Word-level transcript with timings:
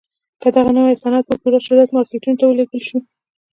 کله 0.03 0.39
چې 0.41 0.49
دغه 0.57 0.71
نوي 0.77 0.93
صنعت 1.03 1.25
په 1.27 1.35
پوره 1.41 1.59
شدت 1.65 1.89
مارکيټونو 1.95 2.37
ته 2.39 2.45
ولېږل 2.47 2.81
شو. 2.87 2.97